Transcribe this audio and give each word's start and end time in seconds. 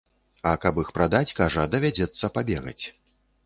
А 0.51 0.53
каб 0.63 0.79
іх 0.83 0.89
прадаць, 0.95 1.35
кажа, 1.41 1.67
давядзецца 1.77 2.33
пабегаць. 2.39 2.85